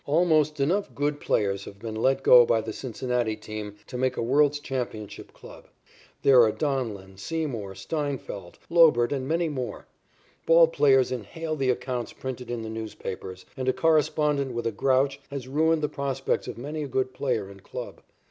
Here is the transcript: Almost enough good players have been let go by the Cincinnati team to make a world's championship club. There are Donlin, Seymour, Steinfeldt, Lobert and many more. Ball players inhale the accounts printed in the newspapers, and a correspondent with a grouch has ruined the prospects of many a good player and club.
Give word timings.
Almost 0.07 0.59
enough 0.59 0.95
good 0.95 1.19
players 1.19 1.65
have 1.65 1.77
been 1.77 1.93
let 1.93 2.23
go 2.23 2.43
by 2.43 2.61
the 2.61 2.73
Cincinnati 2.73 3.35
team 3.35 3.75
to 3.85 3.99
make 3.99 4.17
a 4.17 4.23
world's 4.23 4.59
championship 4.59 5.31
club. 5.31 5.67
There 6.23 6.41
are 6.41 6.51
Donlin, 6.51 7.19
Seymour, 7.19 7.75
Steinfeldt, 7.75 8.57
Lobert 8.67 9.11
and 9.11 9.27
many 9.27 9.47
more. 9.47 9.85
Ball 10.47 10.67
players 10.69 11.11
inhale 11.11 11.55
the 11.55 11.69
accounts 11.69 12.13
printed 12.13 12.49
in 12.49 12.63
the 12.63 12.67
newspapers, 12.71 13.45
and 13.55 13.69
a 13.69 13.73
correspondent 13.73 14.53
with 14.53 14.65
a 14.65 14.71
grouch 14.71 15.21
has 15.29 15.47
ruined 15.47 15.83
the 15.83 15.87
prospects 15.87 16.47
of 16.47 16.57
many 16.57 16.81
a 16.81 16.87
good 16.87 17.13
player 17.13 17.47
and 17.49 17.61
club. 17.61 18.01